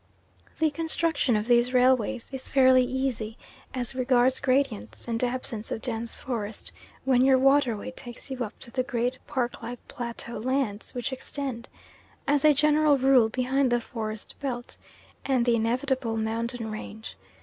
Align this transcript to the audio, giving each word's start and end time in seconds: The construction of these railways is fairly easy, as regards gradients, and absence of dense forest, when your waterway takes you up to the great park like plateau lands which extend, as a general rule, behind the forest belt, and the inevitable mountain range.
The 0.57 0.71
construction 0.71 1.35
of 1.35 1.45
these 1.47 1.75
railways 1.75 2.31
is 2.33 2.49
fairly 2.49 2.83
easy, 2.83 3.37
as 3.71 3.93
regards 3.93 4.39
gradients, 4.39 5.07
and 5.07 5.23
absence 5.23 5.71
of 5.71 5.83
dense 5.83 6.17
forest, 6.17 6.71
when 7.05 7.23
your 7.23 7.37
waterway 7.37 7.91
takes 7.91 8.31
you 8.31 8.43
up 8.43 8.57
to 8.61 8.71
the 8.71 8.81
great 8.81 9.19
park 9.27 9.61
like 9.61 9.77
plateau 9.87 10.39
lands 10.39 10.95
which 10.95 11.13
extend, 11.13 11.69
as 12.27 12.43
a 12.43 12.51
general 12.51 12.97
rule, 12.97 13.29
behind 13.29 13.71
the 13.71 13.79
forest 13.79 14.33
belt, 14.39 14.75
and 15.23 15.45
the 15.45 15.55
inevitable 15.57 16.17
mountain 16.17 16.71
range. 16.71 17.15